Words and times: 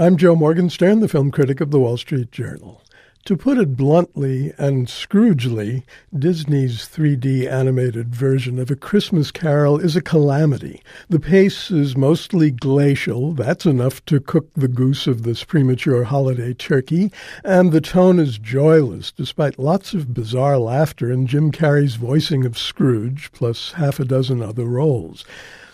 I'm 0.00 0.16
Joe 0.16 0.36
Morgenstern, 0.36 1.00
the 1.00 1.08
film 1.08 1.32
critic 1.32 1.60
of 1.60 1.72
the 1.72 1.80
Wall 1.80 1.96
Street 1.96 2.30
Journal. 2.30 2.82
To 3.24 3.36
put 3.36 3.58
it 3.58 3.76
bluntly 3.76 4.52
and 4.56 4.88
Scroogely, 4.88 5.82
Disney's 6.16 6.88
3D 6.88 7.50
animated 7.50 8.14
version 8.14 8.60
of 8.60 8.70
A 8.70 8.76
Christmas 8.76 9.32
Carol 9.32 9.76
is 9.80 9.96
a 9.96 10.00
calamity. 10.00 10.84
The 11.08 11.18
pace 11.18 11.72
is 11.72 11.96
mostly 11.96 12.52
glacial, 12.52 13.32
that's 13.32 13.66
enough 13.66 14.04
to 14.04 14.20
cook 14.20 14.48
the 14.54 14.68
goose 14.68 15.08
of 15.08 15.24
this 15.24 15.42
premature 15.42 16.04
holiday 16.04 16.54
turkey, 16.54 17.10
and 17.42 17.72
the 17.72 17.80
tone 17.80 18.20
is 18.20 18.38
joyless, 18.38 19.10
despite 19.10 19.58
lots 19.58 19.94
of 19.94 20.14
bizarre 20.14 20.58
laughter 20.58 21.10
and 21.10 21.26
Jim 21.26 21.50
Carrey's 21.50 21.96
voicing 21.96 22.46
of 22.46 22.56
Scrooge, 22.56 23.32
plus 23.32 23.72
half 23.72 23.98
a 23.98 24.04
dozen 24.04 24.42
other 24.42 24.66
roles. 24.66 25.24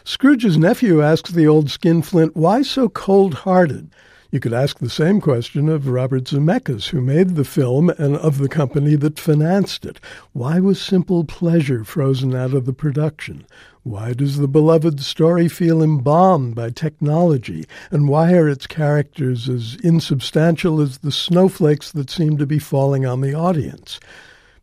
Scrooge's 0.03 0.57
nephew 0.57 1.03
asks 1.03 1.31
the 1.31 1.47
old 1.47 1.71
skinflint, 1.71 2.35
why 2.35 2.63
so 2.63 2.89
cold-hearted? 2.89 3.91
You 4.35 4.41
could 4.41 4.53
ask 4.53 4.80
the 4.80 4.91
same 4.91 5.21
question 5.21 5.69
of 5.69 5.87
Robert 5.87 6.25
Zemeckis, 6.25 6.89
who 6.89 7.00
made 7.00 7.36
the 7.36 7.45
film 7.45 7.89
and 7.90 8.17
of 8.17 8.39
the 8.39 8.49
company 8.49 8.96
that 8.96 9.21
financed 9.21 9.86
it. 9.86 10.00
Why 10.32 10.59
was 10.59 10.82
simple 10.82 11.22
pleasure 11.22 11.85
frozen 11.85 12.35
out 12.35 12.53
of 12.53 12.64
the 12.64 12.73
production? 12.73 13.46
Why 13.85 14.12
does 14.12 14.39
the 14.39 14.49
beloved 14.49 14.99
story 15.04 15.46
feel 15.46 15.85
embalmed 15.85 16.57
by 16.57 16.71
technology? 16.71 17.64
And 17.93 18.09
why 18.09 18.32
are 18.32 18.49
its 18.49 18.67
characters 18.67 19.49
as 19.49 19.76
insubstantial 19.85 20.81
as 20.81 20.98
the 20.98 21.12
snowflakes 21.12 21.93
that 21.93 22.11
seem 22.11 22.37
to 22.39 22.45
be 22.45 22.59
falling 22.59 23.07
on 23.07 23.21
the 23.21 23.35
audience? 23.35 24.01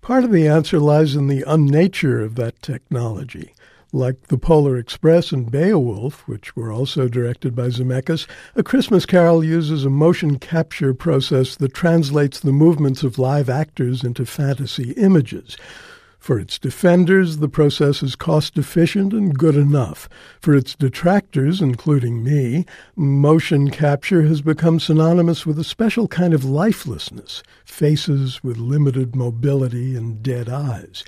Part 0.01 0.25
of 0.25 0.31
the 0.31 0.49
answer 0.49 0.79
lies 0.79 1.15
in 1.15 1.27
the 1.27 1.45
unnature 1.47 2.21
of 2.21 2.35
that 2.35 2.61
technology. 2.61 3.53
Like 3.93 4.27
The 4.27 4.37
Polar 4.37 4.77
Express 4.77 5.33
and 5.33 5.51
Beowulf, 5.51 6.25
which 6.25 6.55
were 6.55 6.71
also 6.71 7.09
directed 7.09 7.53
by 7.53 7.67
Zemeckis, 7.67 8.25
A 8.55 8.63
Christmas 8.63 9.05
Carol 9.05 9.43
uses 9.43 9.83
a 9.83 9.89
motion 9.89 10.39
capture 10.39 10.93
process 10.93 11.57
that 11.57 11.73
translates 11.73 12.39
the 12.39 12.53
movements 12.53 13.03
of 13.03 13.19
live 13.19 13.49
actors 13.49 14.05
into 14.05 14.25
fantasy 14.25 14.91
images. 14.91 15.57
For 16.19 16.39
its 16.39 16.57
defenders, 16.57 17.39
the 17.39 17.49
process 17.49 18.01
is 18.01 18.15
cost 18.15 18.57
efficient 18.57 19.11
and 19.11 19.37
good 19.37 19.57
enough. 19.57 20.07
For 20.39 20.55
its 20.55 20.73
detractors, 20.73 21.61
including 21.61 22.23
me, 22.23 22.65
motion 22.95 23.71
capture 23.71 24.21
has 24.21 24.41
become 24.41 24.79
synonymous 24.79 25.45
with 25.45 25.59
a 25.59 25.65
special 25.65 26.07
kind 26.07 26.33
of 26.33 26.45
lifelessness, 26.45 27.43
faces 27.65 28.41
with 28.41 28.55
limited 28.55 29.17
mobility 29.17 29.97
and 29.97 30.23
dead 30.23 30.47
eyes. 30.47 31.03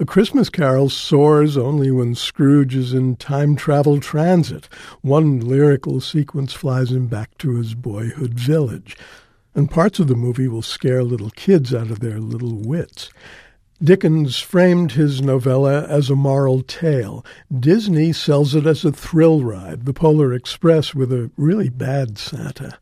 A 0.00 0.06
Christmas 0.06 0.48
Carol 0.48 0.88
soars 0.88 1.58
only 1.58 1.90
when 1.90 2.14
Scrooge 2.14 2.74
is 2.74 2.94
in 2.94 3.16
time 3.16 3.54
travel 3.54 4.00
transit. 4.00 4.66
One 5.02 5.40
lyrical 5.40 6.00
sequence 6.00 6.54
flies 6.54 6.90
him 6.90 7.06
back 7.06 7.36
to 7.36 7.56
his 7.56 7.74
boyhood 7.74 8.32
village. 8.32 8.96
And 9.54 9.70
parts 9.70 9.98
of 9.98 10.08
the 10.08 10.14
movie 10.14 10.48
will 10.48 10.62
scare 10.62 11.04
little 11.04 11.28
kids 11.28 11.74
out 11.74 11.90
of 11.90 12.00
their 12.00 12.18
little 12.18 12.56
wits. 12.56 13.10
Dickens 13.84 14.38
framed 14.38 14.92
his 14.92 15.20
novella 15.20 15.86
as 15.86 16.08
a 16.08 16.16
moral 16.16 16.62
tale. 16.62 17.22
Disney 17.54 18.14
sells 18.14 18.54
it 18.54 18.64
as 18.64 18.86
a 18.86 18.92
thrill 18.92 19.44
ride, 19.44 19.84
the 19.84 19.92
Polar 19.92 20.32
Express 20.32 20.94
with 20.94 21.12
a 21.12 21.30
really 21.36 21.68
bad 21.68 22.16
Santa 22.16 22.78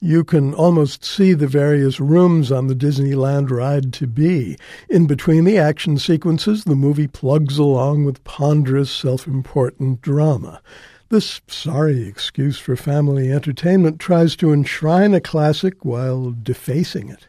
you 0.00 0.24
can 0.24 0.54
almost 0.54 1.04
see 1.04 1.32
the 1.32 1.46
various 1.46 2.00
rooms 2.00 2.52
on 2.52 2.66
the 2.66 2.74
Disneyland 2.74 3.50
ride 3.50 3.92
to 3.94 4.06
be. 4.06 4.56
In 4.88 5.06
between 5.06 5.44
the 5.44 5.58
action 5.58 5.98
sequences, 5.98 6.64
the 6.64 6.76
movie 6.76 7.08
plugs 7.08 7.58
along 7.58 8.04
with 8.04 8.24
ponderous, 8.24 8.90
self 8.90 9.26
important 9.26 10.00
drama. 10.00 10.60
This 11.08 11.40
sorry 11.46 12.06
excuse 12.06 12.58
for 12.58 12.74
family 12.74 13.30
entertainment 13.30 14.00
tries 14.00 14.34
to 14.36 14.52
enshrine 14.52 15.14
a 15.14 15.20
classic 15.20 15.84
while 15.84 16.34
defacing 16.42 17.08
it. 17.08 17.28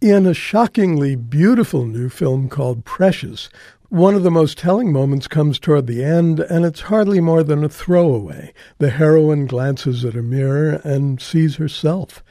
In 0.00 0.26
a 0.26 0.34
shockingly 0.34 1.16
beautiful 1.16 1.86
new 1.86 2.08
film 2.08 2.48
called 2.48 2.84
Precious, 2.84 3.48
one 3.88 4.14
of 4.14 4.22
the 4.22 4.30
most 4.30 4.58
telling 4.58 4.92
moments 4.92 5.26
comes 5.26 5.58
toward 5.58 5.86
the 5.86 6.04
end, 6.04 6.40
and 6.40 6.66
it's 6.66 6.82
hardly 6.82 7.20
more 7.20 7.42
than 7.42 7.64
a 7.64 7.70
throwaway. 7.70 8.52
The 8.76 8.90
heroine 8.90 9.46
glances 9.46 10.04
at 10.04 10.14
a 10.14 10.22
mirror 10.22 10.80
and 10.84 11.20
sees 11.22 11.56
herself. 11.56 12.22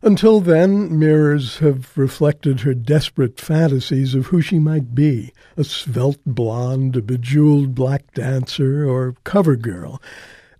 Until 0.00 0.40
then, 0.40 0.96
mirrors 0.96 1.58
have 1.58 1.96
reflected 1.98 2.60
her 2.60 2.74
desperate 2.74 3.40
fantasies 3.40 4.14
of 4.14 4.26
who 4.26 4.40
she 4.40 4.60
might 4.60 4.94
be 4.94 5.32
a 5.56 5.64
svelte 5.64 6.24
blonde, 6.24 6.96
a 6.96 7.02
bejeweled 7.02 7.74
black 7.74 8.12
dancer, 8.14 8.88
or 8.88 9.16
cover 9.24 9.56
girl. 9.56 10.00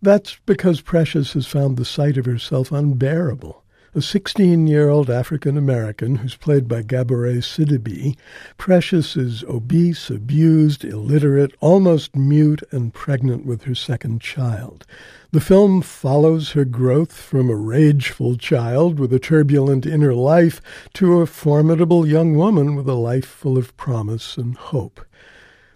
That's 0.00 0.38
because 0.44 0.80
Precious 0.80 1.34
has 1.34 1.46
found 1.46 1.76
the 1.76 1.84
sight 1.84 2.16
of 2.16 2.26
herself 2.26 2.72
unbearable 2.72 3.61
a 3.94 4.00
16 4.00 4.66
year 4.66 4.88
old 4.88 5.10
African 5.10 5.58
American 5.58 6.16
who's 6.16 6.34
played 6.34 6.66
by 6.66 6.82
Gabourey 6.82 7.42
Sidibe. 7.42 8.16
Precious 8.56 9.18
is 9.18 9.44
obese, 9.44 10.08
abused, 10.08 10.82
illiterate, 10.82 11.54
almost 11.60 12.16
mute, 12.16 12.62
and 12.70 12.94
pregnant 12.94 13.44
with 13.44 13.64
her 13.64 13.74
second 13.74 14.22
child. 14.22 14.86
The 15.32 15.42
film 15.42 15.82
follows 15.82 16.52
her 16.52 16.64
growth 16.64 17.12
from 17.12 17.50
a 17.50 17.54
rageful 17.54 18.36
child 18.36 18.98
with 18.98 19.12
a 19.12 19.18
turbulent 19.18 19.84
inner 19.84 20.14
life 20.14 20.62
to 20.94 21.20
a 21.20 21.26
formidable 21.26 22.06
young 22.06 22.34
woman 22.34 22.74
with 22.74 22.88
a 22.88 22.94
life 22.94 23.26
full 23.26 23.58
of 23.58 23.76
promise 23.76 24.38
and 24.38 24.56
hope. 24.56 25.04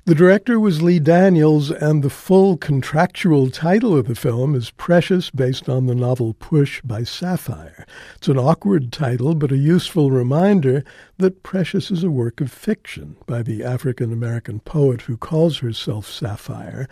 The 0.07 0.15
director 0.15 0.61
was 0.61 0.85
Lee 0.85 1.01
Daniels, 1.01 1.73
and 1.73 2.01
the 2.01 2.11
full 2.11 2.57
contractual 2.57 3.51
title 3.51 3.99
of 3.99 4.07
the 4.07 4.15
film 4.15 4.55
is 4.55 4.71
Precious, 4.71 5.31
based 5.31 5.69
on 5.69 5.87
the 5.87 5.97
novel 5.97 6.35
Push 6.35 6.81
by 6.83 7.03
Sapphire. 7.03 7.85
It's 8.15 8.29
an 8.29 8.39
awkward 8.39 8.93
title, 8.93 9.35
but 9.35 9.51
a 9.51 9.57
useful 9.57 10.13
reminder 10.13 10.85
that 11.19 11.43
Precious 11.43 11.91
is 11.91 12.05
a 12.05 12.11
work 12.13 12.41
of 12.41 12.53
fiction 12.53 13.17
by 13.27 13.43
the 13.43 13.65
African 13.65 14.13
American 14.13 14.61
poet 14.61 15.01
who 15.01 15.17
calls 15.17 15.59
herself 15.59 16.09
Sapphire, 16.09 16.87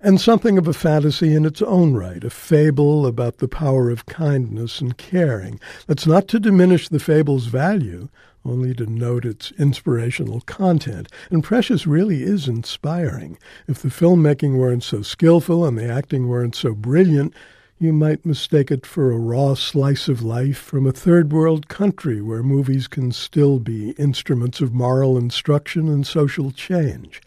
and 0.00 0.20
something 0.20 0.58
of 0.58 0.68
a 0.68 0.72
fantasy 0.72 1.34
in 1.34 1.44
its 1.44 1.62
own 1.62 1.94
right, 1.94 2.22
a 2.22 2.30
fable 2.30 3.06
about 3.06 3.38
the 3.38 3.48
power 3.48 3.90
of 3.90 4.06
kindness 4.06 4.80
and 4.80 4.96
caring. 4.98 5.58
That's 5.86 6.06
not 6.06 6.28
to 6.28 6.38
diminish 6.38 6.88
the 6.88 7.00
fable's 7.00 7.46
value, 7.46 8.08
only 8.44 8.74
to 8.74 8.86
note 8.86 9.24
its 9.24 9.52
inspirational 9.52 10.42
content. 10.42 11.08
And 11.30 11.42
Precious 11.42 11.86
really 11.86 12.22
is 12.22 12.46
inspiring. 12.46 13.38
If 13.66 13.82
the 13.82 13.88
filmmaking 13.88 14.56
weren't 14.56 14.84
so 14.84 15.02
skillful 15.02 15.64
and 15.64 15.76
the 15.76 15.90
acting 15.90 16.28
weren't 16.28 16.54
so 16.54 16.74
brilliant, 16.74 17.34
you 17.78 17.92
might 17.92 18.24
mistake 18.24 18.70
it 18.70 18.86
for 18.86 19.10
a 19.10 19.18
raw 19.18 19.54
slice 19.54 20.08
of 20.08 20.22
life 20.22 20.56
from 20.56 20.86
a 20.86 20.92
third 20.92 21.32
world 21.32 21.68
country 21.68 22.22
where 22.22 22.42
movies 22.42 22.86
can 22.86 23.12
still 23.12 23.58
be 23.58 23.90
instruments 23.92 24.60
of 24.60 24.72
moral 24.72 25.18
instruction 25.18 25.88
and 25.88 26.06
social 26.06 26.50
change. 26.50 27.20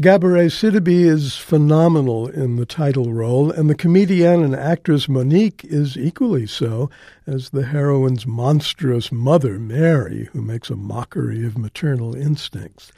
Gabourey 0.00 0.46
Sidibe 0.46 0.88
is 0.88 1.36
phenomenal 1.36 2.26
in 2.26 2.56
the 2.56 2.64
title 2.64 3.12
role, 3.12 3.50
and 3.50 3.68
the 3.68 3.74
comedienne 3.74 4.42
and 4.42 4.56
actress 4.56 5.06
Mo'Nique 5.06 5.66
is 5.66 5.98
equally 5.98 6.46
so 6.46 6.88
as 7.26 7.50
the 7.50 7.66
heroine's 7.66 8.26
monstrous 8.26 9.12
mother, 9.12 9.58
Mary, 9.58 10.30
who 10.32 10.40
makes 10.40 10.70
a 10.70 10.76
mockery 10.76 11.44
of 11.44 11.58
maternal 11.58 12.14
instincts. 12.14 12.90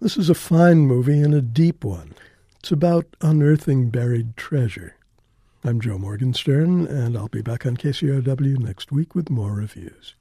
This 0.00 0.16
is 0.16 0.28
a 0.28 0.34
fine 0.34 0.78
movie 0.78 1.20
and 1.20 1.32
a 1.32 1.40
deep 1.40 1.84
one. 1.84 2.12
It's 2.58 2.72
about 2.72 3.06
unearthing 3.20 3.90
buried 3.90 4.36
treasure. 4.36 4.96
I'm 5.62 5.80
Joe 5.80 5.96
Morgenstern, 5.96 6.88
and 6.88 7.16
I'll 7.16 7.28
be 7.28 7.42
back 7.42 7.64
on 7.66 7.76
KCRW 7.76 8.58
next 8.58 8.90
week 8.90 9.14
with 9.14 9.30
more 9.30 9.52
reviews. 9.52 10.16